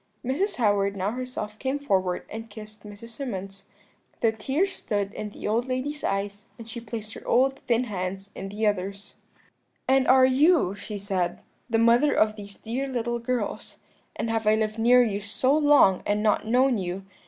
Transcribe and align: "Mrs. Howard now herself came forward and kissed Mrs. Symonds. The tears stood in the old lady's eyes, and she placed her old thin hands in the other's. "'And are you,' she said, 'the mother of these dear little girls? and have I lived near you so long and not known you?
"Mrs. 0.25 0.55
Howard 0.55 0.97
now 0.97 1.11
herself 1.11 1.59
came 1.59 1.77
forward 1.77 2.25
and 2.27 2.49
kissed 2.49 2.83
Mrs. 2.83 3.09
Symonds. 3.09 3.65
The 4.21 4.31
tears 4.31 4.73
stood 4.73 5.13
in 5.13 5.29
the 5.29 5.47
old 5.47 5.67
lady's 5.67 6.03
eyes, 6.03 6.47
and 6.57 6.67
she 6.67 6.81
placed 6.81 7.13
her 7.13 7.27
old 7.27 7.59
thin 7.67 7.83
hands 7.83 8.31
in 8.33 8.49
the 8.49 8.65
other's. 8.65 9.13
"'And 9.87 10.07
are 10.07 10.25
you,' 10.25 10.73
she 10.73 10.97
said, 10.97 11.41
'the 11.69 11.77
mother 11.77 12.15
of 12.15 12.35
these 12.35 12.57
dear 12.57 12.87
little 12.87 13.19
girls? 13.19 13.77
and 14.15 14.31
have 14.31 14.47
I 14.47 14.55
lived 14.55 14.79
near 14.79 15.03
you 15.03 15.21
so 15.21 15.55
long 15.55 16.01
and 16.03 16.23
not 16.23 16.47
known 16.47 16.79
you? 16.79 17.05